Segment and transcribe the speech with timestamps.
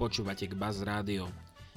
[0.00, 1.28] Počúvate k Buzz Rádio.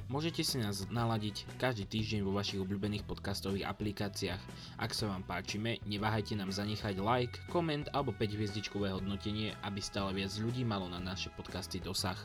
[0.08, 4.40] Môžete si nás naladiť každý týždeň vo vašich obľúbených podcastových aplikáciách.
[4.80, 10.16] Ak sa vám páčime, neváhajte nám zanechať like, koment alebo 5 hviezdičkové hodnotenie, aby stále
[10.16, 12.16] viac ľudí malo na naše podcasty dosah.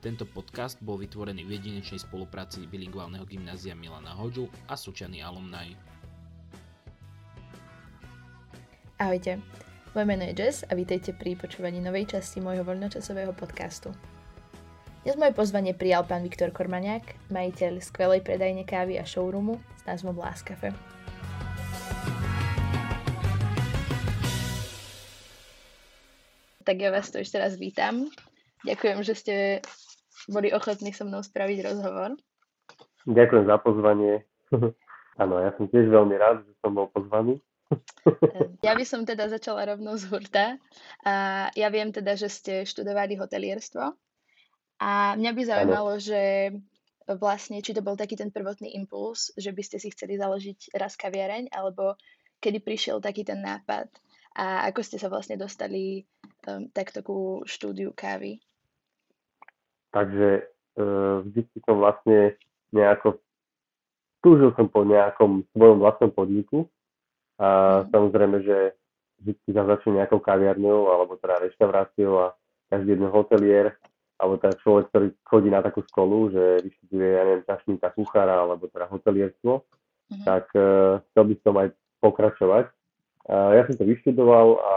[0.00, 5.76] Tento podcast bol vytvorený v jedinečnej spolupráci bilingválneho gymnázia Milana Hoďu a Sučany Alumni.
[8.96, 9.44] Ahojte,
[9.92, 13.92] moje meno je Jess a vítajte pri počúvaní novej časti môjho voľnočasového podcastu.
[14.98, 20.18] Dnes moje pozvanie prijal pán Viktor Kormaniak, majiteľ skvelej predajne kávy a showroomu s názvom
[20.18, 20.74] Cafe.
[26.66, 28.10] Tak ja vás tu ešte raz vítam.
[28.66, 29.34] Ďakujem, že ste
[30.26, 32.18] boli ochotní so mnou spraviť rozhovor.
[33.06, 34.26] Ďakujem za pozvanie.
[35.22, 37.38] Áno, ja som tiež veľmi rád, že som bol pozvaný.
[38.66, 40.58] Ja by som teda začala rovno z hurta.
[41.06, 43.94] A ja viem teda, že ste študovali hotelierstvo
[44.78, 46.02] a mňa by zaujímalo, ano.
[46.02, 46.54] že
[47.08, 50.94] vlastne, či to bol taký ten prvotný impuls, že by ste si chceli založiť raz
[50.94, 51.98] kaviareň, alebo
[52.38, 53.90] kedy prišiel taký ten nápad
[54.38, 56.06] a ako ste sa vlastne dostali
[56.46, 58.38] um, takto ku štúdiu kávy?
[59.90, 60.46] Takže
[60.78, 62.38] uh, vždy som vlastne
[62.70, 63.18] nejako
[64.22, 66.70] túžil som po nejakom svojom vlastnom podniku
[67.40, 67.84] a mm.
[67.90, 68.58] samozrejme, že
[69.26, 72.26] vždy sa začne nejakou kaviarňou alebo teda reštauráciou a
[72.70, 73.74] každý jeden hotelier
[74.18, 78.66] alebo teda človek, ktorý chodí na takú školu, že vyštuduje, ja neviem, čašníka, kuchára, alebo
[78.66, 80.24] teda hotelierstvo, mm-hmm.
[80.26, 81.68] tak uh, chcel by som aj
[82.02, 82.66] pokračovať.
[83.30, 84.74] Uh, ja som to vyštudoval a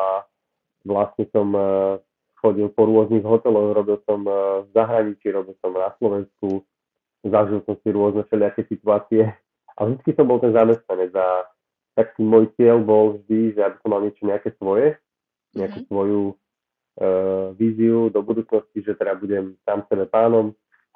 [0.86, 1.97] vlastne som uh,
[2.38, 6.62] chodil po rôznych hoteloch, robil som uh, v zahraničí, robil som na Slovensku,
[7.25, 9.25] zažil som si rôzne všelijaké situácie
[9.73, 11.50] a vždy som bol ten zamestnanec a
[11.97, 15.02] tak môj cieľ bol vždy, že aby som mal niečo nejaké svoje,
[15.58, 15.89] nejakú mm-hmm.
[15.89, 16.22] svoju
[17.57, 20.53] víziu do budúcnosti, že teda budem sám sebe pánom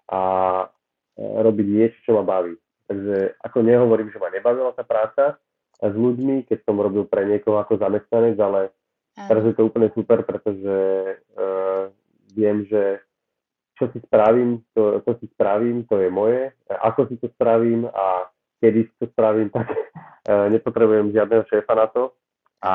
[0.09, 0.21] a
[0.65, 2.53] uh, robiť niečo, čo ma baví.
[2.85, 5.41] Takže ako nehovorím, že ma nebavila tá práca
[5.81, 8.69] s ľuďmi, keď som robil pre niekoho ako zamestnanec, ale
[9.17, 10.77] teraz je to úplne super, pretože
[11.35, 11.89] uh,
[12.37, 13.01] viem, že
[13.75, 16.53] čo si spravím, to, to si spravím, to je moje.
[16.69, 18.29] Ako si to spravím a
[18.63, 22.13] kedy si to spravím, tak uh, nepotrebujem žiadneho šéfa na to
[22.65, 22.73] a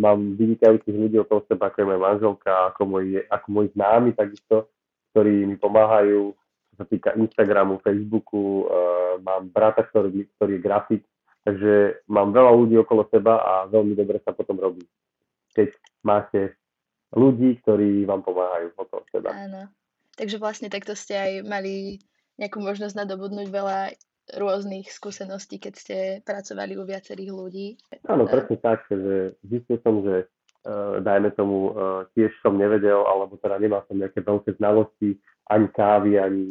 [0.00, 4.72] mám vynikajúcich ľudí okolo seba, ako je moja manželka, ako môj, ako môj známy takisto,
[5.12, 11.02] ktorí mi pomáhajú, čo sa týka Instagramu, Facebooku, uh, mám brata, ktorý, ktorý je grafik,
[11.44, 14.88] takže mám veľa ľudí okolo seba a veľmi dobre sa potom robí,
[15.52, 15.68] keď
[16.00, 16.56] máte
[17.12, 19.36] ľudí, ktorí vám pomáhajú okolo seba.
[19.36, 19.68] Áno.
[20.16, 22.00] Takže vlastne takto ste aj mali
[22.40, 23.92] nejakú možnosť nadobudnúť veľa
[24.36, 27.78] rôznych skúseností, keď ste pracovali u viacerých ľudí?
[28.06, 30.26] Áno, presne tak, že zistil som, že
[30.66, 35.18] uh, dajme tomu, uh, tiež som nevedel, alebo teda nemal som nejaké veľké znalosti
[35.50, 36.44] ani kávy, ani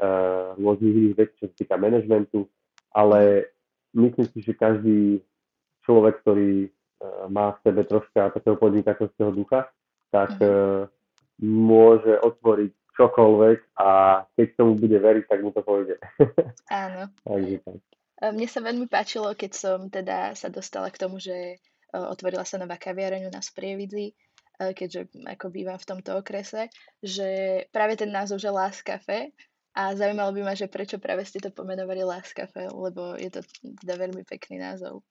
[0.00, 2.44] uh, rôznych iných vecí, čo sa týka manažmentu,
[2.92, 3.50] ale
[3.96, 5.24] myslím si, že každý
[5.88, 9.72] človek, ktorý uh, má v sebe troška takého podnikateľského ducha,
[10.12, 10.86] tak uh,
[11.40, 13.88] môže otvoriť čokoľvek a
[14.38, 15.98] keď tomu bude veriť, tak mu to pôjde.
[16.70, 17.10] Áno.
[17.26, 17.78] Takže tak.
[18.24, 21.56] Mne sa veľmi páčilo, keď som teda sa dostala k tomu, že e,
[21.92, 24.14] otvorila sa nová kaviareň u nás v Prievidzi, e,
[24.72, 26.70] keďže ako bývam v tomto okrese,
[27.02, 29.34] že práve ten názov, že Last Cafe,
[29.74, 33.42] a zaujímalo by ma, že prečo práve ste to pomenovali Last Cafe, lebo je to
[33.82, 35.02] teda veľmi pekný názov.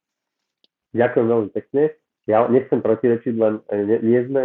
[0.96, 1.92] Ďakujem veľmi pekne
[2.24, 4.42] ja nechcem protirečiť, len e, nie, nie sme,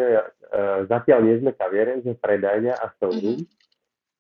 [0.90, 3.46] zatiaľ nie sme kaviareň, sme predajňa a showroom.
[3.46, 3.58] Mm-hmm.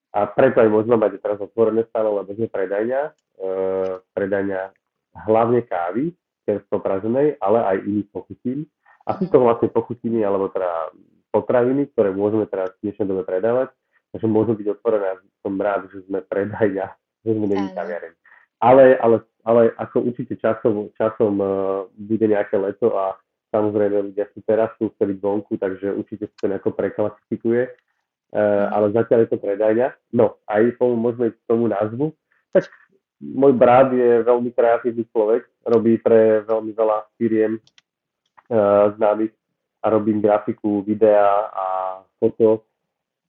[0.09, 3.01] A preto aj môžeme mať teraz otvorené stále, lebo sme predajňa,
[3.45, 4.59] uh, predajňa
[5.29, 6.13] hlavne kávy,
[6.49, 8.65] čerstvo praženej, ale aj iných pochutín.
[9.05, 10.93] A sú to vlastne pochutiny, alebo teda
[11.29, 13.69] potraviny, ktoré môžeme teraz v dnešnej dobe predávať.
[14.09, 16.85] Takže môžu byť otvorené a som rád, že sme predajňa,
[17.25, 18.13] že sme není kaviareň.
[18.65, 23.13] Ale, ale, ale ako určite časom, časom uh, bude nejaké leto a
[23.49, 27.69] Samozrejme, ľudia sú teraz sú chceli vonku, takže určite sa to nejako preklasifikuje.
[28.29, 29.87] Uh, ale zatiaľ je to predajňa.
[30.13, 32.13] No, aj tomu môžeme ísť tomu názvu.
[32.53, 32.69] Tak
[33.17, 39.33] môj brat je veľmi kreatívny človek, robí pre veľmi veľa firiem uh, známych
[39.81, 41.65] a robím grafiku, videa a
[42.21, 42.69] foto.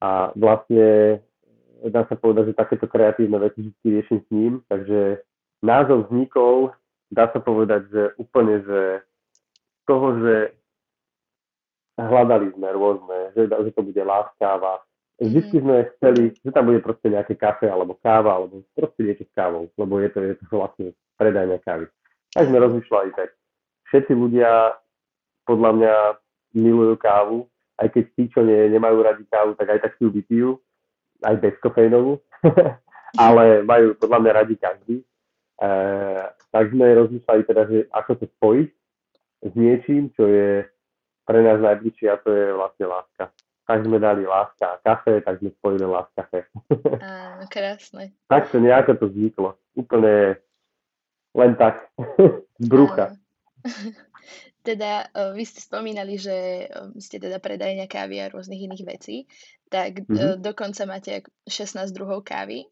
[0.05, 1.20] A vlastne
[1.88, 5.25] dá sa povedať, že takéto kreatívne veci vždy riešim s ním, takže
[5.64, 6.76] názov vznikol,
[7.08, 8.81] dá sa povedať, že úplne, že
[9.90, 10.34] toho, že
[11.98, 14.78] hľadali sme rôzne, že, že to bude láskáva.
[15.20, 15.62] Vždy mhm.
[15.66, 19.66] sme chceli, že tam bude proste nejaké kafe alebo káva, alebo proste niečo s kávou,
[19.75, 20.87] lebo je to, je to vlastne
[21.19, 21.84] predajňa kávy.
[22.31, 23.34] Tak sme rozmýšľali tak.
[23.90, 24.78] Všetci ľudia
[25.44, 25.94] podľa mňa
[26.54, 27.50] milujú kávu,
[27.82, 30.50] aj keď tí, čo nie, nemajú radi kávu, tak aj tak si ju vypijú.
[31.20, 32.16] aj bezkofejnovú,
[33.28, 34.96] ale majú podľa mňa radi každý.
[35.60, 35.69] E,
[36.48, 38.80] tak sme rozmýšľali teda, že ako to spojiť
[39.40, 40.64] s niečím, čo je
[41.25, 43.25] pre nás najbližšie a to je vlastne láska.
[43.70, 46.50] Tak sme dali láska a kafe, tak sme spojili láska kafe.
[47.00, 48.10] Áno, krásne.
[48.26, 49.54] tak to nejako to vzniklo.
[49.78, 50.42] Úplne
[51.38, 51.87] len tak,
[52.58, 53.14] z brucha.
[54.66, 56.69] Teda vy ste spomínali, že
[57.00, 59.25] ste teda predajňa kávy a rôznych iných vecí,
[59.72, 60.44] tak mm-hmm.
[60.44, 62.69] dokonca máte 16 druhov kávy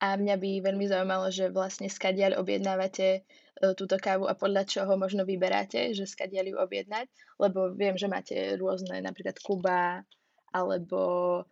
[0.00, 3.28] a mňa by veľmi zaujímalo, že vlastne skadiaľ objednávate
[3.76, 7.06] túto kávu a podľa čoho možno vyberáte, že skadiaľ ju objednať,
[7.36, 10.00] lebo viem, že máte rôzne, napríklad Kuba
[10.50, 11.00] alebo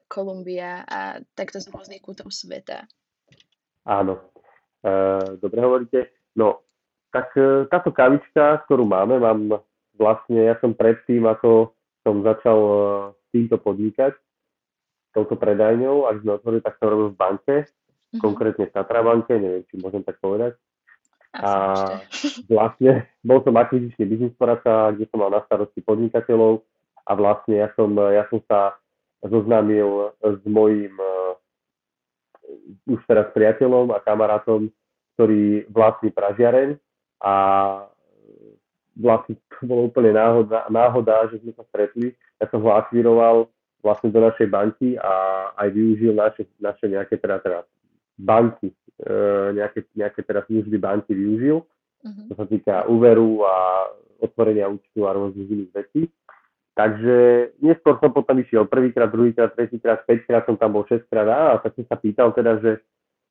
[0.08, 2.88] Kolumbia a takto z rôznych kútov sveta.
[3.86, 4.32] Áno,
[4.82, 4.90] e,
[5.38, 6.00] dobre hovoríte.
[6.34, 6.64] No,
[7.14, 9.60] tak e, táto kavička, ktorú máme, mám
[9.94, 12.78] vlastne, ja som predtým, ako som začal e,
[13.30, 14.16] týmto podnikať,
[15.14, 17.54] touto predajňou, ak sme otvorili, tak som robil v banke,
[18.12, 18.20] mm-hmm.
[18.22, 20.56] konkrétne v Tatra banke, neviem, či môžem tak povedať.
[21.36, 21.50] A
[22.52, 26.64] vlastne bol som akvizičný biznis poradca, kde som mal na starosti podnikateľov
[27.08, 28.76] a vlastne ja som, ja som sa
[29.24, 31.34] zoznámil s mojím uh,
[32.88, 34.72] už teraz priateľom a kamarátom,
[35.16, 36.78] ktorý vlastní pražiareň
[37.24, 37.34] a
[38.98, 42.14] vlastne to bolo úplne náhoda, náhoda, že sme sa stretli.
[42.38, 43.50] Ja som ho akvíroval
[43.82, 45.12] vlastne do našej banky a
[45.54, 47.58] aj využil naše, naše nejaké teda, teda
[48.18, 49.14] banky, e,
[49.54, 52.24] nejaké, nejaké teraz služby banky využil, uh-huh.
[52.28, 53.54] čo sa týka úveru a
[54.18, 56.02] otvorenia účtu a rôznych iných vecí.
[56.74, 57.16] Takže
[57.58, 61.82] neskôr som potom išiel prvýkrát, druhýkrát, tretíkrát, päťkrát som tam bol šestkrát a tak som
[61.90, 62.72] sa pýtal teda, že,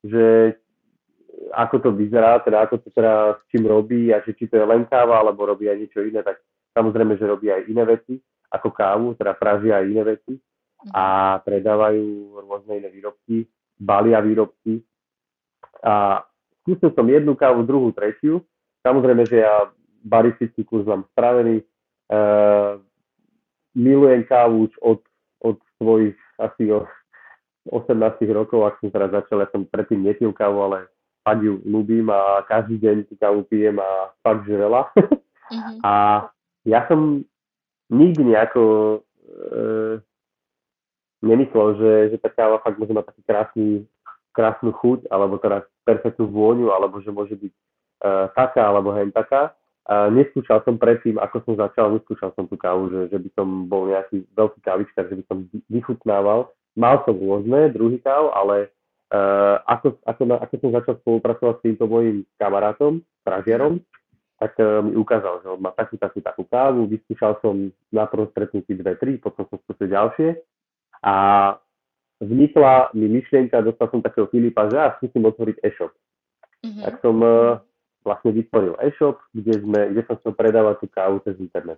[0.04, 0.26] že
[1.56, 4.68] ako to vyzerá, teda ako to teda s čím robí a že či to je
[4.68, 6.44] len káva, alebo robí aj niečo iné, tak
[6.76, 8.20] samozrejme, že robí aj iné veci
[8.52, 10.34] ako kávu, teda pražia aj iné veci
[10.92, 13.48] a predávajú rôzne iné výrobky,
[13.80, 14.82] balia výrobky.
[15.86, 16.26] A
[16.62, 18.44] skúsil som jednu kávu, druhú, tretiu.
[18.82, 19.72] Samozrejme, že ja
[20.04, 21.62] baristický kurz mám spravený.
[21.62, 21.66] E,
[23.78, 25.00] milujem kávu už od,
[25.44, 26.70] od svojich asi
[27.70, 27.94] 18
[28.32, 30.88] rokov, ak som teraz začal, ja som predtým nepil kávu, ale
[31.28, 34.82] fakt ju ľúbim a každý deň tú kávu pijem a fakt, že veľa.
[34.96, 35.80] Mm-hmm.
[35.92, 35.94] a
[36.64, 37.24] ja som
[37.92, 38.98] nikdy nejako e,
[41.22, 43.68] nemyslel, že, že tá káva fakt môže mať taký krásny,
[44.34, 47.60] krásnu chuť, alebo teda perfektnú vôňu, alebo že môže byť e,
[48.38, 49.54] taká, alebo hen taká.
[49.88, 53.48] A neskúšal som predtým, ako som začal, neskúšal som tú kávu, že, že by som
[53.72, 55.38] bol nejaký veľký kávičkár, že by som
[55.72, 56.52] vychutnával.
[56.76, 58.70] Mal som rôzne druhy káv, ale
[59.08, 63.80] Uh, ako, ako, na, ako som začal spolupracovať s týmto mojim kamarátom, pražiarom,
[64.36, 68.28] tak uh, mi ukázal, že on má takú, takú, takú kávu, vyskúšal som na prvom
[68.36, 70.36] stretnutí dve, tri, potom som skúsil ďalšie
[71.04, 71.14] a
[72.22, 75.94] vznikla mi myšlienka, dostal som takého Filipa, že ja skúsim otvoriť e-shop.
[76.66, 76.84] Mm-hmm.
[76.84, 77.62] Tak som uh,
[78.02, 81.78] vlastne vytvoril e-shop, kde, sme, kde som chcel predávať tú kávu cez internet.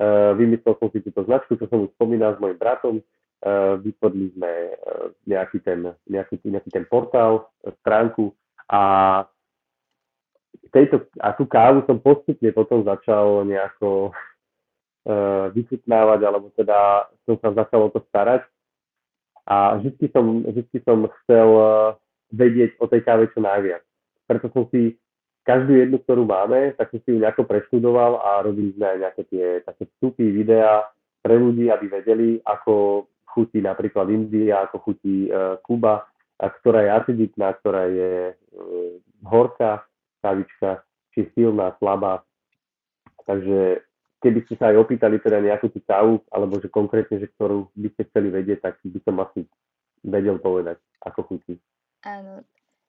[0.00, 2.98] Uh, vymyslel som si túto značku, čo som už spomínal s mojim bratom,
[3.40, 4.76] Eh, vytvorili sme eh,
[5.24, 7.48] nejaký ten, nejaký, nejaký ten portál,
[7.80, 8.36] stránku
[8.68, 9.24] a
[10.68, 14.29] tejto, a tú kávu som postupne potom začal nejako uh,
[15.56, 18.44] vychutnávať, alebo teda som sa začal o to starať.
[19.50, 21.98] A vždy som, vždy som chcel uh,
[22.30, 23.82] vedieť o tej káve čo najviac.
[24.30, 24.94] Preto som si
[25.42, 29.22] každú jednu, ktorú máme, tak som si ju nejako preštudoval a robili sme aj nejaké
[29.26, 30.86] tie také vstupy, videá
[31.24, 36.06] pre ľudí, aby vedeli, ako chutí napríklad India, ako chutí uh, Kuba,
[36.40, 38.94] a ktorá je aciditná, ktorá je uh,
[39.26, 39.82] horká
[40.22, 42.22] kavička, či silná, slabá.
[43.26, 43.82] Takže
[44.20, 47.88] keby ste sa aj opýtali teda nejakú tú kávu, alebo že konkrétne, že ktorú by
[47.96, 49.48] ste chceli vedieť, tak by som asi
[50.04, 51.56] vedel povedať, ako chutí.
[52.04, 52.44] Áno.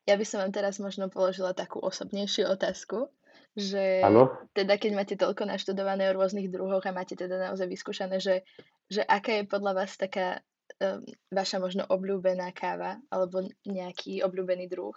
[0.07, 3.07] Ja by som vám teraz možno položila takú osobnejšiu otázku,
[3.55, 4.31] že ano?
[4.55, 8.47] teda keď máte toľko naštudované o rôznych druhoch a máte teda naozaj vyskúšané, že
[8.91, 10.43] že aká je podľa vás taká
[10.83, 14.95] um, vaša možno obľúbená káva alebo nejaký obľúbený druh?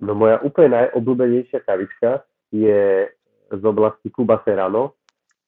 [0.00, 3.08] No moja úplne najobľúbenejšia kavička je
[3.50, 4.94] z oblasti Cuba Serrano.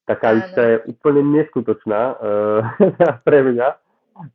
[0.03, 2.61] Tá kavička je úplne neskutočná uh,
[3.27, 3.69] pre mňa.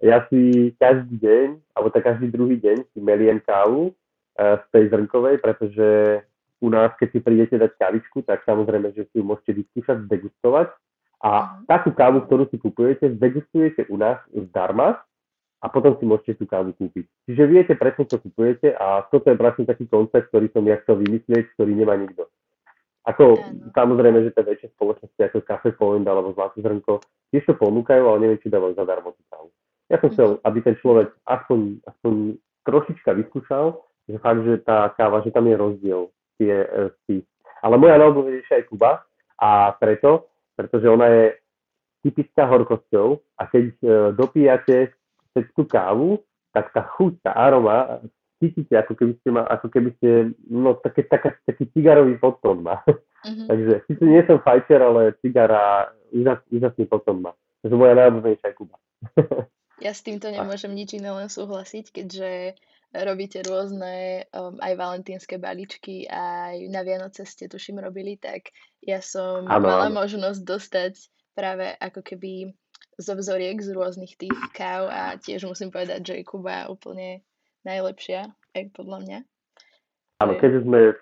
[0.02, 4.84] Ja si každý deň, alebo tak každý druhý deň si meliem kávu uh, z tej
[4.96, 5.88] zrnkovej, pretože
[6.64, 10.74] u nás, keď si prídete dať kavičku, tak samozrejme, že si ju môžete vyskúšať, degustovať
[11.22, 15.02] a takú kávu, ktorú si kupujete, degustujete u nás zdarma
[15.62, 17.06] a potom si môžete tú kávu kúpiť.
[17.26, 21.02] Čiže viete presne, čo kupujete a toto je vlastne taký koncept, ktorý som ja chcel
[21.02, 22.30] vymyslieť, ktorý nemá nikto.
[23.08, 23.72] Ako, ano.
[23.72, 27.00] samozrejme, že tie väčšie spoločnosti ako Cafe Point alebo Zlaté zrnko
[27.32, 29.48] tiež to ponúkajú, ale neviem, či dávajú zadarmo tú kávu.
[29.88, 32.14] Ja som chcel, aby ten človek aspoň, aspoň
[32.68, 36.02] trošička vyskúšal, že fakt, že tá káva, že tam je rozdiel.
[36.40, 36.56] Tie,
[37.08, 37.24] tie.
[37.64, 39.04] Ale moja najobľúbenejšia je Kuba
[39.40, 40.28] a preto,
[40.60, 41.24] pretože ona je
[42.04, 43.76] typická horkosťou a keď e,
[44.16, 44.96] dopíjate
[45.56, 46.22] tú kávu,
[46.54, 48.02] tak tá chuť, tá aroma,
[48.38, 50.10] cítite, ako keby ste, ma, ako keby ste
[50.50, 52.82] no, také, také, taký cigarový podtón má.
[53.26, 53.48] Mm-hmm.
[53.50, 57.32] Takže síce nie som fajčer, ale cigara úžas, úžasný podtón má.
[57.66, 58.78] Takže moja najobľúbenejšia Kuba.
[59.86, 62.58] ja s týmto nemôžem nič iné len súhlasiť, keďže
[62.96, 69.44] robíte rôzne um, aj valentínske balíčky, aj na Vianoce ste tuším robili, tak ja som
[69.46, 70.00] ano, mala ano.
[70.02, 70.94] možnosť dostať
[71.36, 72.56] práve ako keby
[72.98, 77.22] zo vzoriek z rôznych tých káv a tiež musím povedať, že Kuba úplne
[77.68, 79.20] najlepšia, aj podľa mňa.
[80.24, 81.02] Áno, keďže sme v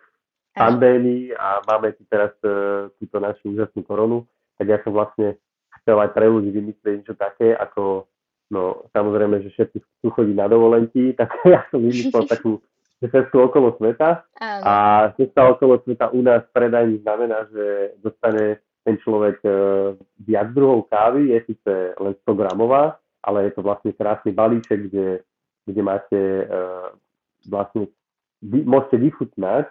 [0.57, 4.25] pandémii a máme tu teraz uh, túto našu úžasnú koronu,
[4.57, 5.37] tak ja som vlastne
[5.81, 8.09] chcel aj pre ľudí vymyslieť niečo také, ako
[8.53, 12.61] No samozrejme, že všetci chcú chodiť na dovolenky, tak ja som vymyslel takú
[13.01, 14.25] cestu okolo sveta.
[14.41, 14.73] A
[15.17, 19.49] cesta okolo sveta u nás v predajni znamená, že dostane ten človek e,
[20.29, 25.25] viac druhov kávy, je síce len 100 gramová, ale je to vlastne krásny balíček, kde,
[25.65, 26.45] kde máte e,
[27.49, 27.89] vlastne,
[28.41, 29.65] vy, môžete vychutnať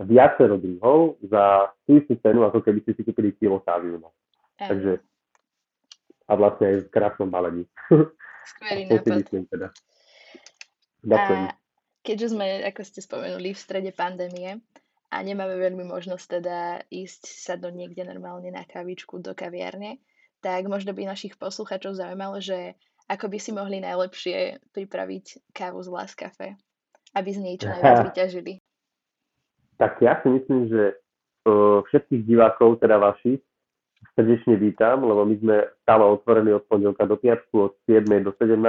[0.00, 4.14] viacero druhov za tú istú cenu, ako keby ste si kúpili kilo nás.
[4.56, 5.00] Takže
[6.30, 7.64] a vlastne aj v krásnom balení.
[8.46, 9.26] Skvelý nápad.
[9.50, 9.68] Teda.
[11.10, 11.50] A
[12.06, 14.62] keďže sme, ako ste spomenuli, v strede pandémie
[15.10, 19.98] a nemáme veľmi možnosť teda ísť sa do niekde normálne na kavičku do kaviarne,
[20.38, 22.78] tak možno by našich posluchačov zaujímalo, že
[23.10, 26.54] ako by si mohli najlepšie pripraviť kávu z Las Cafe,
[27.18, 28.62] aby z nej čo najviac vyťažili.
[29.82, 30.94] Tak ja si myslím, že
[31.90, 33.40] všetkých divákov, teda vašich,
[34.14, 38.04] srdečne vítam, lebo my sme stále otvorení od pondelka do piatku, od 7.
[38.20, 38.60] do 17.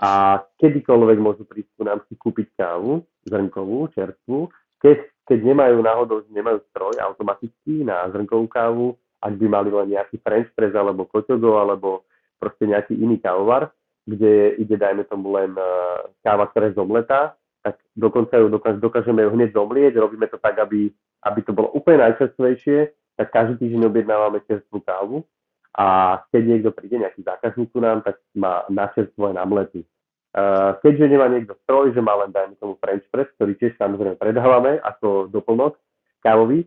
[0.00, 4.48] A kedykoľvek môžu prísť ku nám si kúpiť kávu, zrnkovú, čerstvú.
[4.80, 8.86] Keď, keď nemajú náhodou, nemajú stroj automaticky na zrnkovú kávu,
[9.20, 12.08] ak by mali len nejaký French press alebo koťogo alebo
[12.40, 13.70] proste nejaký iný kávovar,
[14.08, 19.20] kde ide, dajme tomu, len uh, káva, ktorá je zomletá, tak dokonca ju dokáž, dokážeme
[19.20, 20.88] ju hneď zomlieť, robíme to tak, aby,
[21.28, 25.20] aby to bolo úplne najčerstvejšie tak každý týždeň objednávame čerstvú kávu
[25.76, 29.84] a keď niekto príde, nejaký zákazník nám, tak má na čerstvo aj na mlety.
[30.32, 34.16] Uh, keďže nemá niekto stroj, že má len, dajme tomu French press, ktorý tiež samozrejme
[34.16, 35.76] predávame ako doplnok
[36.24, 36.64] kávový,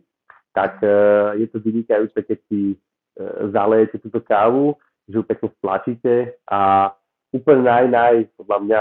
[0.54, 4.78] tak uh, je to vynikajúce, keď si uh, zalejete túto kávu,
[5.08, 6.14] že ju pekne stlačíte
[6.48, 6.92] a
[7.34, 8.80] úplne naj, naj, podľa mňa,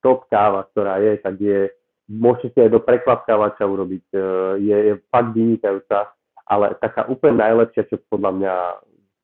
[0.00, 1.68] top káva, ktorá je, tak je,
[2.08, 6.08] môžete aj do prekvapkávača urobiť, uh, je, je fakt vynikajúca
[6.50, 8.54] ale taká úplne najlepšia, čo podľa mňa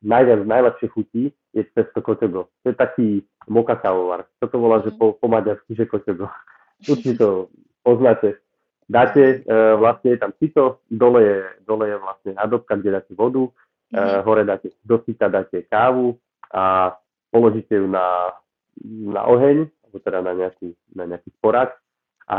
[0.06, 2.46] najviac, najlepšie chutí, je pesto koťogo.
[2.62, 3.06] To je taký
[3.50, 4.30] moka kávovar.
[4.38, 6.30] To to volá, že po, po maďarsky, že koťogo.
[6.90, 7.50] Určite to
[7.82, 8.38] poznáte.
[8.86, 13.50] Dáte, e, vlastne je tam sito, dole je, dole je vlastne nádobka, kde dáte vodu,
[13.90, 16.14] e, hore dáte do sita dáte kávu
[16.56, 16.96] a
[17.28, 18.32] položíte ju na,
[19.12, 21.76] na oheň, alebo teda na nejaký, na nejaký sporák
[22.26, 22.38] a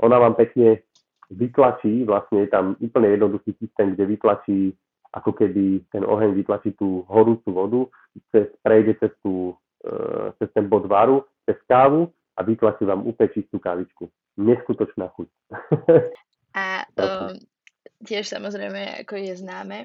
[0.00, 0.82] ona vám pekne
[1.30, 4.74] vytlačí, vlastne je tam úplne jednoduchý systém, kde vytlačí
[5.10, 7.80] ako keby ten oheň vytlačí tú horúcu vodu,
[8.30, 9.90] cez, prejde cez, tú, e,
[10.38, 14.06] cez ten bod varu, cez kávu a vytlačí vám úplne čistú kávičku.
[14.38, 15.28] Neskutočná chuť.
[16.54, 17.34] a um,
[18.04, 19.78] tiež samozrejme, ako je známe,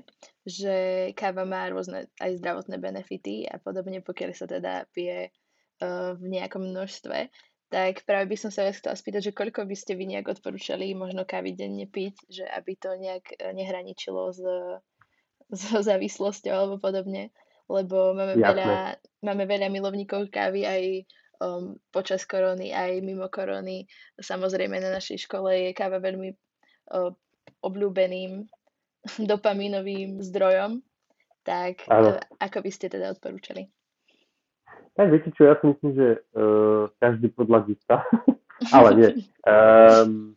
[0.47, 0.75] že
[1.15, 6.63] káva má rôzne aj zdravotné benefity a podobne, pokiaľ sa teda pije uh, v nejakom
[6.71, 7.29] množstve
[7.75, 10.93] tak práve by som sa vás chcela spýtať, že koľko by ste vy nejak odporúčali
[10.93, 14.41] možno kávy denne piť, že aby to nejak eh, nehraničilo s,
[15.49, 17.33] s závislosťou alebo podobne,
[17.65, 20.83] lebo máme veľa, máme veľa milovníkov kávy aj
[21.41, 23.89] um, počas korony, aj mimo korony.
[24.21, 26.37] Samozrejme na našej škole je káva veľmi
[27.63, 28.45] obľúbeným
[29.31, 30.81] dopaminovým zdrojom,
[31.45, 33.69] tak uh, ako by ste teda odporúčali?
[34.95, 37.95] Tak viete čo, ja si myslím, že uh, každý podľa gusta,
[38.75, 39.09] ale nie.
[39.43, 40.33] Um,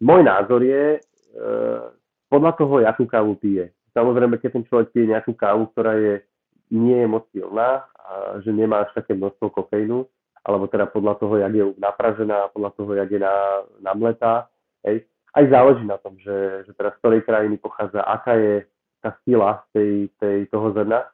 [0.00, 1.92] môj názor je uh,
[2.30, 3.74] podľa toho, akú kávu pije.
[3.94, 6.24] Samozrejme, keď ten človek pije nejakú kávu, ktorá je,
[6.72, 10.04] nie je moc silná, a že nemá až také množstvo kofeínu,
[10.44, 14.52] alebo teda podľa toho, jak je napražená, podľa toho, jak je na, namletá,
[14.84, 18.66] hej, aj záleží na tom, že, že teda z ktorej krajiny pochádza, aká je
[19.02, 21.04] tá sila tej, tej, toho zrna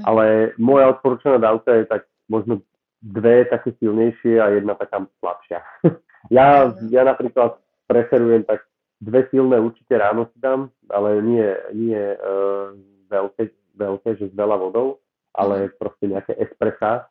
[0.00, 0.04] Mhm.
[0.08, 0.24] Ale
[0.56, 2.64] moja odporúčaná dávka je tak možno
[3.04, 5.60] dve také silnejšie a jedna taká slabšia.
[6.36, 6.88] ja, mhm.
[6.88, 8.64] ja napríklad preferujem tak
[9.00, 12.76] dve silné určite ráno si dám, ale nie, nie uh,
[13.08, 13.50] veľké,
[13.80, 15.00] veľké, že s veľa vodou,
[15.36, 15.72] ale mhm.
[15.76, 17.08] proste nejaké espressa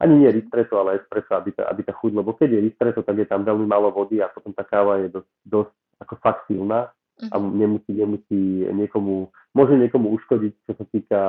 [0.00, 3.20] ani nie ristretto, ale espresso, aby tá, aby tá chuť, lebo keď je ristretto, tak
[3.20, 6.90] je tam veľmi málo vody a potom tá káva je dosť, dosť ako fakt silná
[7.20, 7.50] a mhm.
[7.52, 8.40] nemusí, nemusí
[8.72, 11.20] niekomu, môže niekomu uškodiť, čo sa týka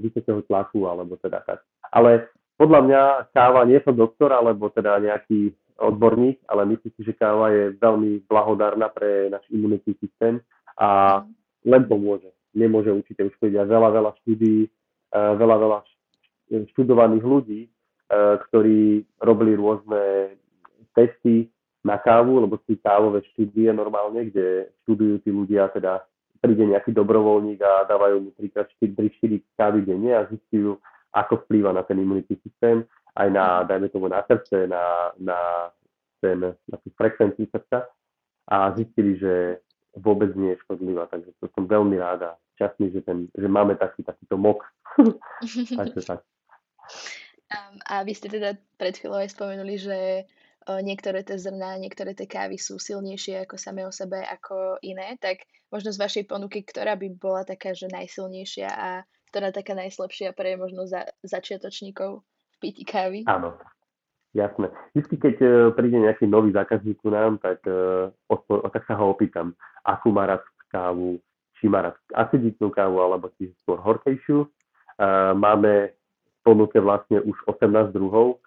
[0.00, 1.60] vysokého tlaku, alebo teda tak.
[1.92, 3.02] Ale podľa mňa
[3.36, 8.24] káva, nie som doktor, alebo teda nejaký odborník, ale myslím si, že káva je veľmi
[8.26, 10.40] blahodárna pre náš imunitný systém
[10.80, 11.28] a mhm.
[11.68, 12.32] len pomôže.
[12.56, 13.60] Nemôže určite uškodiť.
[13.60, 14.64] A veľa, veľa štúdií,
[15.12, 15.78] veľa, veľa
[16.72, 17.68] študovaných ľudí
[18.08, 20.32] Eh, ktorí robili rôzne
[20.96, 21.52] testy
[21.84, 26.02] na kávu, lebo sú kávové štúdie normálne, kde študujú tí ľudia, teda
[26.38, 30.78] príde nejaký dobrovoľník a dávajú mu 3-4 kávy denne a zistujú,
[31.14, 32.86] ako vplýva na ten imunitný systém,
[33.18, 35.38] aj na, dajme tomu, na srdce, na, na,
[36.22, 37.90] ten, na tú frekvenciu srdca
[38.46, 39.58] a zistili, že
[39.98, 43.74] vôbec nie je škodlivá, takže to som veľmi rád a časný, že, ten, že máme
[43.74, 44.62] taký, takýto mok.
[45.74, 46.22] takže tak.
[47.48, 50.28] Um, a vy ste teda pred chvíľou aj spomenuli, že
[50.84, 55.48] niektoré tie zrná, niektoré tie kávy sú silnejšie ako samé o sebe ako iné, tak
[55.72, 58.90] možno z vašej ponuky, ktorá by bola taká, že najsilnejšia a
[59.32, 63.28] ktorá taká najslabšia pre možno za, začiatočníkov v pití kávy?
[63.28, 63.56] Áno,
[64.32, 64.72] jasné.
[64.96, 68.96] Vždy, keď uh, príde nejaký nový zákazník ku nám, tak, uh, o, o, tak sa
[68.96, 69.52] ho opýtam,
[69.84, 71.20] akú má rád kávu,
[71.60, 74.48] či má rád aciditnú kávu, alebo či skôr horkejšiu.
[74.98, 75.92] Uh, máme
[76.42, 78.40] ponuke vlastne už 18 druhov.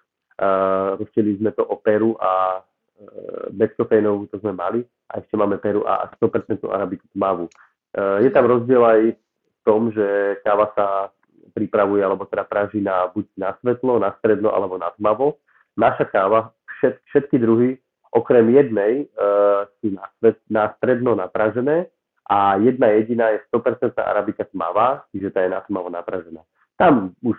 [0.97, 4.81] Rozšili sme to o Peru a uh, bezkofejnovú to sme mali
[5.13, 7.45] a ešte máme Peru a 100% arabiku tmavú.
[7.93, 11.13] Uh, je tam rozdiel aj v tom, že káva sa
[11.53, 15.37] pripravuje alebo teda praží na, buď na svetlo, na stredno alebo na tmavo.
[15.77, 17.77] Naša káva, všet, všetky druhy,
[18.09, 21.85] okrem jednej, uh, sú na, svet, na stredno napražené
[22.25, 26.41] a jedna jediná je 100% arabika tmavá, čiže tá je na tmavo napražená
[26.81, 27.37] tam už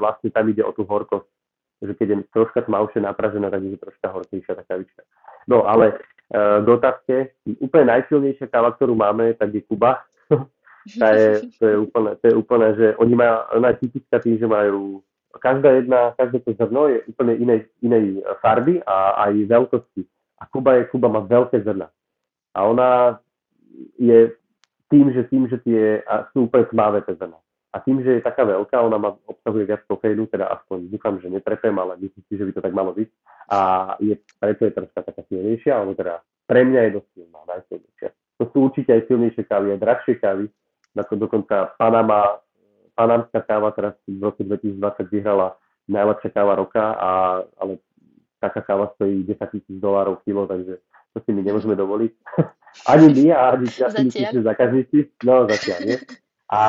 [0.00, 1.28] vlastne tam ide o tú horkosť,
[1.80, 5.02] že keď je troška tmavšie napražená, tak je troška horkejšia tá kavička.
[5.48, 5.96] No ale
[6.30, 7.14] uh, k otázke,
[7.64, 10.04] úplne najsilnejšia káva, ktorú máme, tak je Kuba.
[11.00, 14.36] tá je, to, je úplne, to je úplne, že oni majú, ona je typická tým,
[14.36, 15.00] že majú
[15.40, 20.02] každá jedna, každé to zrno je úplne inej, inej farby a aj veľkosti.
[20.40, 21.88] A Kuba, je, Kuba má veľké zrna.
[22.56, 23.20] A ona
[23.96, 24.34] je
[24.90, 26.02] tým, že tým, že tie
[26.34, 27.38] sú úplne tmavé tie zrna.
[27.70, 31.30] A tým, že je taká veľká, ona má, obsahuje viac kofeínu, teda aspoň dúfam, že
[31.30, 33.08] netrepem, ale myslím si, že by to tak malo byť.
[33.50, 33.58] A
[34.02, 36.18] je, preto je troška taká silnejšia, alebo teda
[36.50, 38.08] pre mňa je dosť silná, najsilnejšia.
[38.42, 40.44] To sú určite aj silnejšie kávy, aj drahšie kávy.
[40.98, 42.42] Ako dokonca Panama,
[42.98, 45.54] panamská káva teraz v roku 2020 vyhrala
[45.86, 47.10] najlepšia káva roka, a,
[47.62, 47.78] ale
[48.42, 50.82] taká káva stojí 10 tisíc dolárov kilo, takže
[51.14, 52.12] to si my nemôžeme dovoliť.
[52.90, 54.98] ani my, ani asi myslím, že zákazníci.
[55.22, 55.98] No, zatiaľ nie.
[56.50, 56.60] A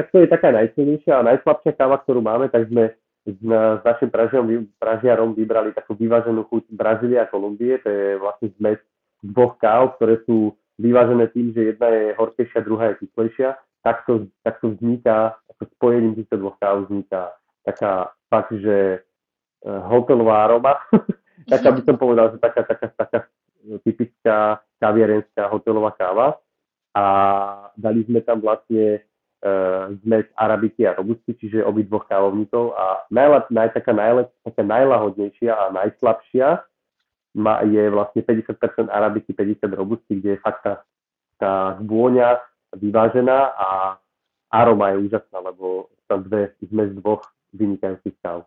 [0.00, 2.96] tak to je taká najsilnejšia a najslabšia káva, ktorú máme, tak sme
[3.28, 8.48] s, s našim pražiarom, pražiarom vybrali takú vyváženú chuť Brazília a Kolumbie, to je vlastne
[8.56, 8.80] zmes
[9.20, 14.72] dvoch káv, ktoré sú vyvážené tým, že jedna je horkejšia, druhá je kyslejšia, takto, takto
[14.72, 19.04] vzniká, ako spojením týchto dvoch káv vzniká taká fakt, že
[19.68, 20.80] uh, hotelová aroma,
[21.52, 23.18] taká by som povedal, že taká, taká, taká
[23.84, 26.40] typická kaviarenská hotelová káva.
[26.90, 27.04] A
[27.78, 29.04] dali sme tam vlastne
[29.44, 35.52] uh, zmes arabiky a robusty, čiže dvoch kávovníkov a najlep, naj, taká, najlep, taká najlahodnejšia
[35.52, 36.48] a najslabšia
[37.36, 40.82] má, je vlastne 50% arabiky, 50 robusty, kde je fakt tá,
[41.38, 42.42] tá vôňa
[42.74, 43.68] vyvážená a
[44.50, 47.22] aroma je úžasná, lebo tam dve zmes dvoch
[47.54, 48.46] vynikajúcich káv.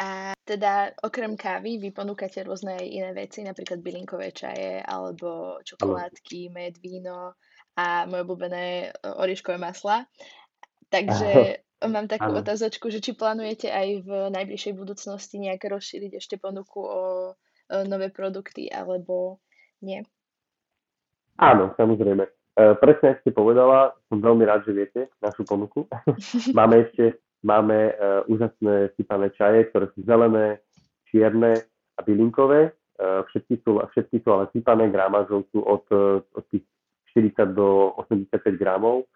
[0.00, 6.80] A teda okrem kávy vy ponúkate rôzne iné veci, napríklad bylinkové čaje alebo čokoládky, med,
[6.80, 7.36] víno
[7.80, 10.04] a moje obľúbené e, orieškové masla.
[10.92, 12.44] Takže mám takú ano.
[12.44, 16.92] otázočku, že či plánujete aj v najbližšej budúcnosti nejak rozšíriť ešte ponuku o,
[17.32, 19.40] o nové produkty, alebo
[19.80, 20.04] nie?
[21.40, 22.28] Áno, samozrejme.
[22.28, 22.30] E,
[22.76, 25.88] presne, ako ste povedala, som veľmi rád, že viete našu ponuku.
[26.58, 27.92] máme ešte máme e,
[28.28, 30.60] úžasné sypané čaje, ktoré sú zelené,
[31.08, 31.64] čierne
[31.96, 32.68] a bylinkové.
[32.68, 32.70] E,
[33.32, 36.64] všetky, sú, všetky sú ale sypané gramážov sú od, e, od tých
[37.12, 39.06] 40 do 85 gramov.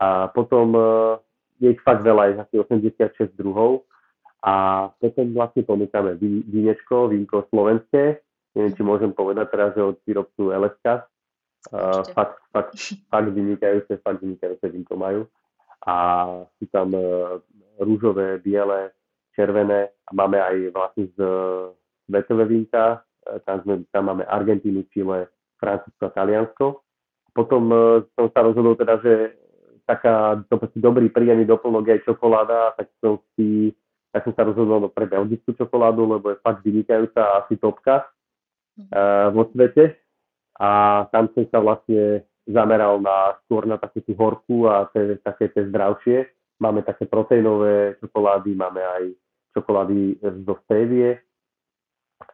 [0.00, 0.82] A potom e,
[1.60, 3.84] je ich fakt veľa, je asi 86 druhov.
[4.40, 8.24] A potom vlastne ponúkame vínečko, vínko slovenské,
[8.56, 11.04] neviem, či môžem povedať teraz, že od výrobcu LSK,
[11.68, 12.72] Uh, fakt, fakt,
[13.12, 15.28] fakt vynikajúce, fakt vynikajúce vínko majú.
[15.84, 16.24] A
[16.56, 17.36] sú tam uh,
[17.76, 18.96] rúžové, biele,
[19.36, 19.92] červené.
[20.08, 21.18] A máme aj vlastne z
[22.08, 23.04] svetové vínka,
[23.44, 25.28] tam, sme, tam máme Argentínu, Chile,
[25.60, 26.66] Francúzsko a Taliansko
[27.40, 29.32] potom uh, som sa rozhodol teda, že
[29.88, 33.72] taká to dobrý príjemný doplnok je aj čokoláda, tak som si
[34.10, 38.10] tak som sa rozhodol pre belgickú čokoládu, lebo je fakt vynikajúca a asi topka
[38.90, 39.96] uh, vo svete.
[40.60, 45.48] A tam som sa vlastne zameral na, skôr na takú tú horku a te, také
[45.54, 46.26] tie zdravšie.
[46.58, 49.04] Máme také proteínové čokolády, máme aj
[49.54, 51.16] čokolády zo stevie.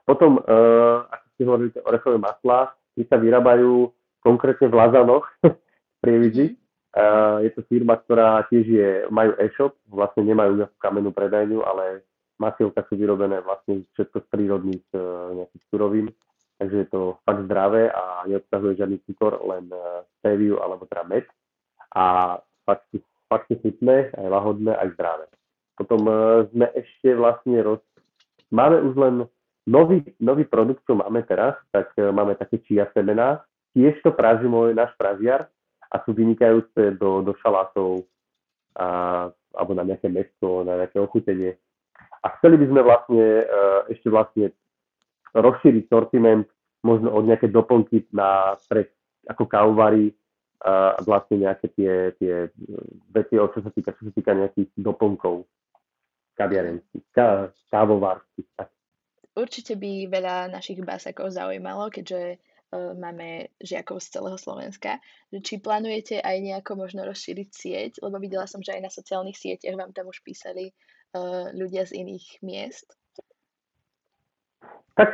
[0.09, 3.93] Potom, uh, ako ste hovorili, orechové maslá, tie sa vyrábajú
[4.27, 6.59] konkrétne v Lazanoch v Prievidzi.
[6.97, 12.03] Uh, je to firma, ktorá tiež je, majú e-shop, vlastne nemajú kamennú predajňu, ale
[12.41, 16.09] masielka sú vyrobené vlastne všetko z prírodných uh, nejakých surovín
[16.59, 19.81] takže je to fakt zdravé a neobsahuje žiadny cukor, len eh,
[20.21, 21.25] steviu alebo teda med.
[21.97, 22.89] A fakt,
[23.29, 25.27] fakt sú chutné, aj lahodné, aj zdravé.
[25.77, 27.81] Potom uh, sme ešte vlastne roz...
[28.49, 29.15] Máme už len
[29.69, 33.45] nový, nový produkt, čo máme teraz, tak uh, máme také čia semená.
[33.77, 35.53] Tiež to praží môj náš pražiar
[35.93, 38.09] a sú vynikajúce do, do šalátov
[38.73, 41.61] a, alebo na nejaké mesto, na nejaké ochutenie.
[42.25, 44.57] A chceli by sme vlastne uh, ešte vlastne
[45.37, 46.49] rozšíriť sortiment
[46.81, 48.89] možno od nejaké doplnky na pre,
[49.29, 50.17] ako kávovary
[50.65, 52.35] a vlastne nejaké tie, tie
[53.13, 55.45] veci, čo sa týka, čo sa týka nejakých doplnkov
[56.35, 58.49] kaviarenských, ká, kávovárských.
[59.37, 62.41] Určite by veľa našich básakov zaujímalo, keďže
[62.75, 64.99] máme žiakov z celého Slovenska.
[65.31, 67.93] Či plánujete aj nejako možno rozšíriť sieť?
[68.03, 72.03] Lebo videla som, že aj na sociálnych sieťach vám tam už písali uh, ľudia z
[72.03, 72.91] iných miest.
[74.97, 75.13] Tak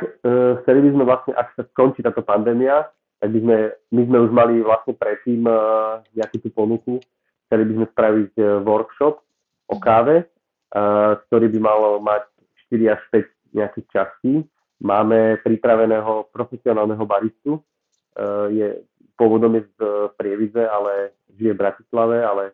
[0.63, 2.87] chceli by sme vlastne, ak sa skončí táto pandémia,
[3.23, 3.57] tak by sme,
[3.95, 6.99] my sme už mali vlastne predtým uh, nejakú tú ponuku,
[7.47, 9.23] chceli by sme spraviť uh, workshop
[9.71, 12.23] o káve, uh, ktorý by mal mať
[12.67, 14.43] 4 až 5 nejakých častí.
[14.83, 18.83] Máme pripraveného profesionálneho baristu, uh, je
[19.15, 19.79] pôvodom je z
[20.19, 22.51] Prievidze, ale žije v Bratislave, ale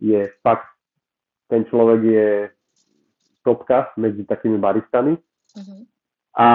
[0.00, 0.66] je fakt,
[1.46, 2.28] ten človek je
[3.44, 5.14] topka medzi takými baristami.
[5.14, 5.82] Uh-huh.
[6.30, 6.46] A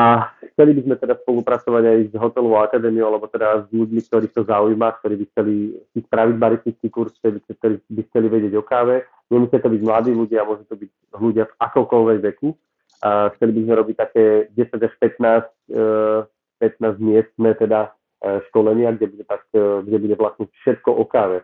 [0.56, 4.48] chceli by sme teda spolupracovať aj s hotelovou akadémiou, alebo teda s ľuďmi, ktorých to
[4.48, 5.56] zaujíma, ktorí by chceli
[5.92, 9.04] si spraviť baristický kurz, ktorí, ktorí by chceli vedieť o káve.
[9.28, 12.56] Nemusia to byť mladí ľudia, môže to byť ľudia v akokoľvek veku.
[13.04, 14.24] A chceli by sme robiť také
[14.56, 17.92] 10 až 15, 15 e, miestne teda
[18.24, 21.44] e, školenia, kde bude, tak, e, kde bude vlastne všetko o káve.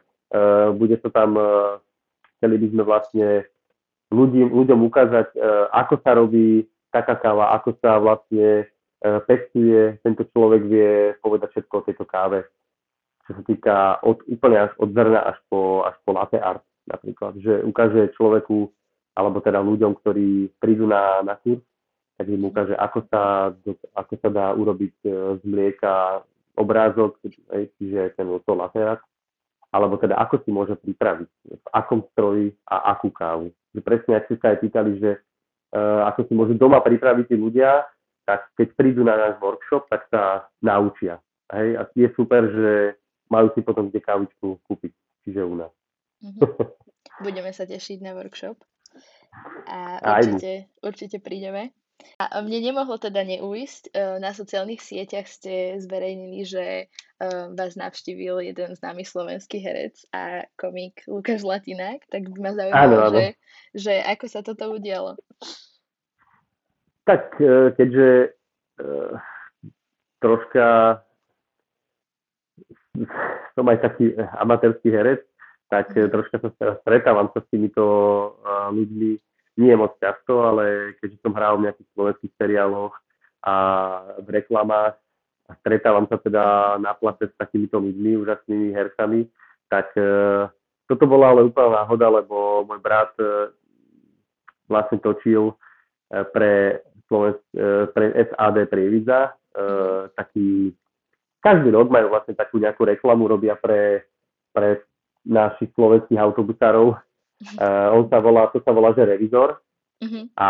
[0.80, 1.36] Bude to tam,
[2.40, 3.28] chceli by sme vlastne
[4.16, 5.36] ľudím, ľuďom ukázať,
[5.76, 8.64] ako sa robí taká káva, ako sa vlastne
[9.28, 12.48] pestuje, tento človek vie povedať všetko o tejto káve.
[13.28, 13.76] Čo sa týka
[14.08, 18.72] od, úplne až od zrna až po, až po latte art napríklad, že ukáže človeku,
[19.18, 21.62] alebo teda ľuďom, ktorí prídu na, na kurz,
[22.16, 23.52] tak im ukáže, ako sa,
[23.98, 25.10] ako sa dá urobiť e,
[25.42, 26.22] z mlieka
[26.54, 27.18] obrázok,
[27.80, 29.02] čiže ten to latte art,
[29.74, 33.50] alebo teda ako si môže pripraviť, v akom stroji a akú kávu.
[33.82, 35.18] Presne, ak ste sa aj pýtali, že
[35.72, 37.88] Eh, ako si môžu doma pripraviť tí ľudia,
[38.28, 41.24] tak keď prídu na náš workshop, tak sa naučia.
[41.48, 41.80] Hej?
[41.80, 43.00] A je super, že
[43.32, 44.92] majú si potom kde kávičku kúpiť,
[45.24, 45.72] čiže u nás.
[46.20, 46.44] Mm-hmm.
[47.24, 48.60] Budeme sa tešiť na workshop
[49.68, 51.72] a určite, určite prídeme.
[52.18, 58.42] A mne nemohlo teda neújsť, eh, na sociálnych sieťach ste zverejnili, že eh, vás navštívil
[58.42, 63.14] jeden známy slovenský herec a komik Lukáš Latinák, tak by ma zaujímalo.
[63.14, 63.26] Že,
[63.78, 65.18] že ako sa toto udialo.
[67.06, 68.10] Tak eh, keďže
[70.18, 70.98] troška
[73.54, 75.22] som aj taký amatérský herec,
[75.72, 77.84] tak troška sa stretávam sa s týmito
[78.76, 79.12] ľuďmi.
[79.64, 82.92] Nie moc často, ale keďže som hral v nejakých slovenských seriáloch
[83.48, 83.56] a
[84.20, 85.00] v reklamách
[85.48, 89.32] a stretávam sa teda na place s takýmito ľuďmi, úžasnými hercami,
[89.72, 90.04] tak e,
[90.92, 93.16] toto bola ale úplná náhoda, lebo môj brat
[94.68, 95.56] vlastne točil
[96.36, 97.44] pre, Slovensk,
[97.96, 99.36] pre SAD Prievidza,
[100.16, 100.76] taký,
[101.40, 104.04] každý rok majú vlastne takú nejakú reklamu, robia pre,
[104.52, 104.84] pre
[105.26, 106.98] našich slovenských autobusárov,
[107.58, 109.58] Uh, on sa volá, to sa volá, že revizor.
[110.02, 110.26] Uh-huh.
[110.38, 110.50] A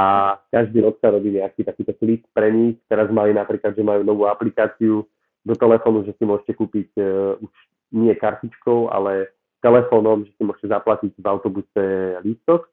[0.52, 2.80] každý rok sa robí nejaký takýto klip pre nich.
[2.88, 5.04] Teraz mali napríklad, že majú novú aplikáciu
[5.44, 7.52] do telefónu, že si môžete kúpiť uh, už
[7.96, 11.84] nie kartičkou, ale telefónom, že si môžete zaplatiť v autobuse
[12.24, 12.68] lístok.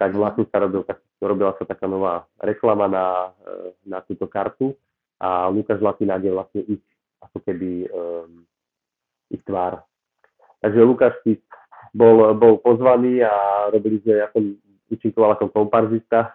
[0.00, 0.18] Tak mhm.
[0.20, 3.06] vlastne sa robil, tak, robila sa taká nová reklama na,
[3.44, 4.72] uh, na túto kartu
[5.18, 6.84] a Lukáš Latinák je vlastne ich,
[7.18, 8.46] ako keby um,
[9.28, 9.87] ich tvár.
[10.58, 11.14] Takže Lukáš
[11.94, 13.32] bol, bol pozvaný a
[13.70, 14.42] robili sme, ja som
[14.88, 16.32] účinkoval ako komparzista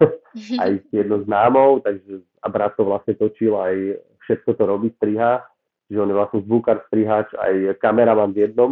[0.64, 5.44] aj s jednou známou, takže a brat to vlastne točil aj všetko to robí, striha,
[5.90, 8.72] že on je vlastne zvukár, strihač, aj kameraman v jednom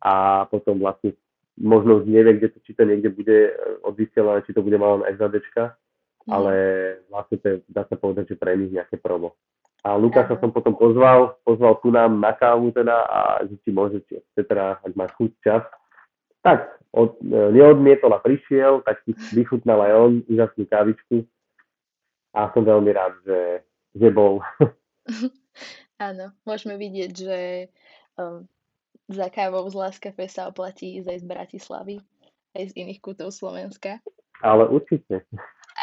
[0.00, 1.12] a potom vlastne
[1.58, 5.74] možno už nevie, kde to, či to niekde bude odvysielané, či to bude malá SADčka,
[6.24, 6.30] mm.
[6.30, 6.52] ale
[7.10, 9.34] vlastne to je, dá sa povedať, že pre nich nejaké promo.
[9.86, 14.02] A Lukáša som potom pozval, pozval tu nám na kávu teda a že či môže,
[14.10, 15.62] či teda, ak máš chuť čas,
[16.42, 21.22] tak od, e, neodmietol a prišiel, tak si vychutnal aj on úžasnú kávičku
[22.34, 23.40] a som veľmi rád, že,
[23.94, 24.42] že bol.
[26.08, 27.38] Áno, môžeme vidieť, že
[28.18, 28.46] um,
[29.10, 31.96] za kávou z Láskafe sa oplatí ísť aj z Bratislavy,
[32.54, 33.98] aj z iných kútov Slovenska.
[34.42, 35.26] Ale určite.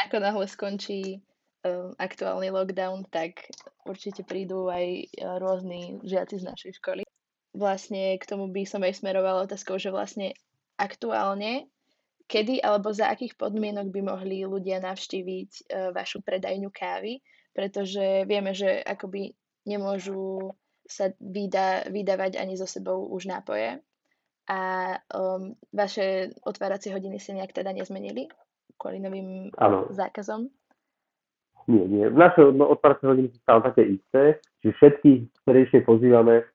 [0.07, 1.19] Ako náhle skončí
[1.97, 3.49] aktuálny lockdown, tak
[3.85, 4.85] určite prídu aj
[5.21, 7.03] uh, rôzni žiaci z našej školy.
[7.55, 10.35] Vlastne k tomu by som aj smerovala otázkou, že vlastne
[10.75, 11.71] aktuálne
[12.25, 17.21] kedy alebo za akých podmienok by mohli ľudia navštíviť uh, vašu predajňu kávy,
[17.53, 19.37] pretože vieme, že akoby
[19.69, 20.53] nemôžu
[20.85, 23.81] sa vydá, vydávať ani so sebou už nápoje.
[24.45, 24.61] A
[25.09, 28.29] um, vaše otváracie hodiny sa nejak teda nezmenili
[28.77, 29.89] kvôli novým ano.
[29.89, 30.45] zákazom?
[31.65, 32.05] Nie, nie.
[32.13, 36.45] Naše no, otváracie hodiny sú stále také isté, čiže všetkých ktorejšie pozývame.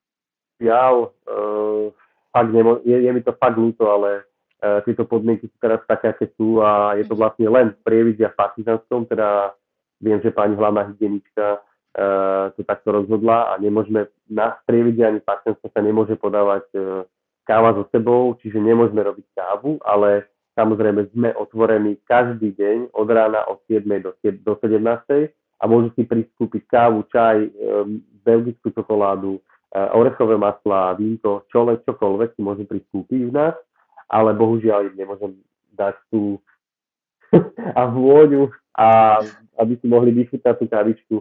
[2.31, 4.23] Fakt nemo- je, je mi to fakt ľúto, ale
[4.63, 8.23] uh, tieto podmienky sú teraz také, aké sú a je to vlastne len v Prievidzi
[8.23, 9.51] v Partizanskom, teda
[9.99, 15.75] viem, že pani hlavná hygienička uh, to takto rozhodla a nemôžeme na strievidie ani partnerstvo
[15.75, 17.03] sa nemôže podávať uh,
[17.43, 23.49] káva so sebou, čiže nemôžeme robiť kávu, ale samozrejme sme otvorení každý deň od rána
[23.49, 23.89] od 7.
[24.05, 24.77] do, do 17.
[25.33, 32.37] a môžu si pristúpiť kávu, čaj, um, belgickú čokoládu, uh, orechové masla, vínko, čole, čokoľvek
[32.37, 33.57] si môžu pristúpiť u nás,
[34.13, 35.33] ale bohužiaľ im nemôžem
[35.73, 36.37] dať tú
[37.81, 39.19] a vôňu a
[39.57, 41.17] aby si mohli vychutnať tú kávičku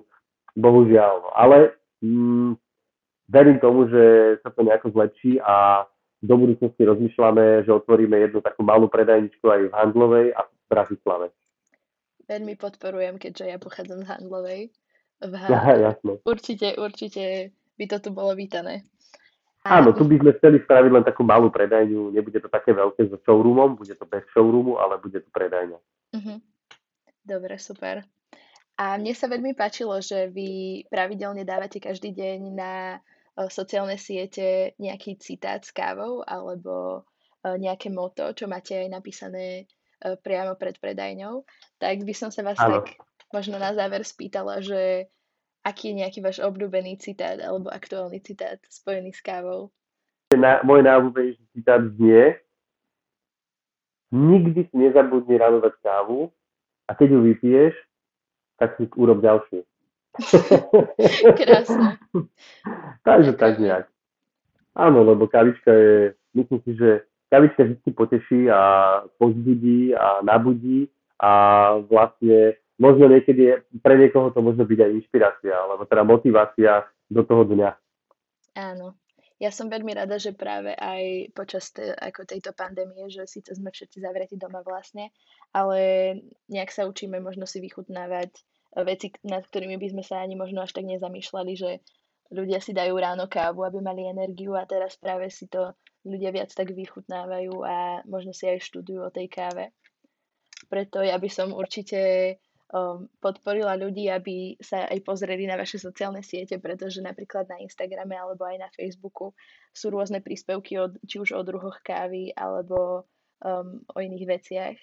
[0.60, 1.14] bohužiaľ.
[1.24, 1.30] No.
[1.32, 2.60] Ale mm,
[3.32, 5.86] verím tomu, že sa to nejako zlepší a
[6.20, 11.28] do budúcnosti rozmýšľame, že otvoríme jednu takú malú predajničku aj v Handlovej a v Bratislave.
[12.28, 14.62] Veľmi podporujem, keďže ja pochádzam z Handlovej.
[15.20, 16.20] V Aha, jasno.
[16.28, 18.84] Určite, určite by to tu bolo vítané.
[19.64, 19.84] A...
[19.84, 22.16] Áno, tu by sme chceli spraviť len takú malú predajňu.
[22.16, 25.80] Nebude to také veľké so showroomom, bude to bez showroomu, ale bude to predajňa.
[26.16, 26.40] Uh-huh.
[27.28, 28.08] Dobre, super.
[28.80, 33.04] A mne sa veľmi páčilo, že vy pravidelne dávate každý deň na
[33.48, 37.08] sociálne siete nejaký citát s kávou alebo
[37.40, 39.72] nejaké moto, čo máte aj napísané
[40.24, 41.48] priamo pred predajňou.
[41.80, 42.84] Tak by som sa vás ano.
[42.84, 43.00] tak
[43.32, 45.08] možno na záver spýtala, že
[45.64, 49.72] aký je nejaký váš obľúbený citát alebo aktuálny citát spojený s kávou?
[50.36, 52.38] Na, môj najobľúbenejší citát znie
[54.10, 56.34] Nikdy si nezabudni ráno dať kávu
[56.90, 57.76] a keď ju vypiješ,
[58.58, 59.62] tak si urob ďalšiu.
[61.40, 61.98] Krásne.
[63.08, 63.88] Takže tak nejak.
[64.76, 68.62] Áno, lebo kavička je, myslím si, že kavička vždy poteší a
[69.18, 70.88] pozbudí a nabudí
[71.20, 71.32] a
[71.84, 77.22] vlastne možno niekedy je, pre niekoho to môže byť aj inšpirácia, alebo teda motivácia do
[77.28, 77.70] toho dňa.
[78.56, 78.96] Áno.
[79.40, 83.72] Ja som veľmi rada, že práve aj počas te, ako tejto pandémie, že síce sme
[83.72, 85.16] všetci zavretí doma vlastne,
[85.56, 85.80] ale
[86.52, 88.36] nejak sa učíme možno si vychutnávať
[88.76, 91.82] veci, nad ktorými by sme sa ani možno až tak nezamýšľali, že
[92.30, 95.74] ľudia si dajú ráno kávu, aby mali energiu a teraz práve si to
[96.06, 99.74] ľudia viac tak vychutnávajú a možno si aj študujú o tej káve.
[100.70, 102.00] Preto ja by som určite
[102.70, 108.16] um, podporila ľudí, aby sa aj pozreli na vaše sociálne siete, pretože napríklad na Instagrame
[108.16, 109.34] alebo aj na Facebooku
[109.74, 113.10] sú rôzne príspevky od, či už o druhoch kávy alebo
[113.42, 114.78] um, o iných veciach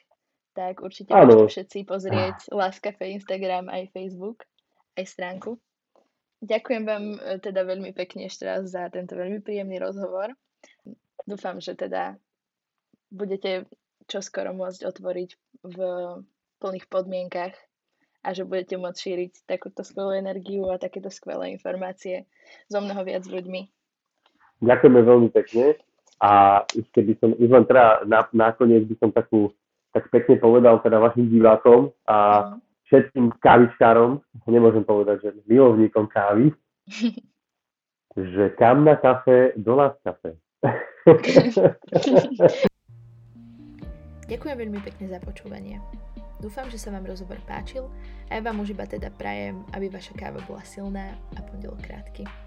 [0.56, 1.44] tak určite ano.
[1.44, 4.48] môžete všetci pozrieť Láskafe Instagram aj Facebook,
[4.96, 5.60] aj stránku.
[6.40, 10.32] Ďakujem vám e, teda veľmi pekne ešte raz za tento veľmi príjemný rozhovor.
[11.28, 12.16] Dúfam, že teda
[13.12, 13.68] budete
[14.08, 15.30] čoskoro môcť otvoriť
[15.66, 15.78] v
[16.56, 17.52] plných podmienkach
[18.24, 22.24] a že budete môcť šíriť takúto skvelú energiu a takéto skvelé informácie
[22.66, 23.68] so mnoho viac ľuďmi.
[24.64, 25.76] Ďakujeme veľmi pekne
[26.24, 29.52] a ešte by som, už len teda na, nakoniec by som takú
[29.96, 32.52] tak pekne povedal teda vašim divákom a
[32.92, 36.52] všetkým kávičkárom, nemôžem povedať, že milovníkom kávy,
[38.36, 40.36] že kam na kafe, do nás kafe.
[44.28, 45.80] Ďakujem veľmi pekne za počúvanie.
[46.44, 47.88] Dúfam, že sa vám rozhovor páčil
[48.28, 52.45] a ja vám už iba teda prajem, aby vaša káva bola silná a pondelok krátky.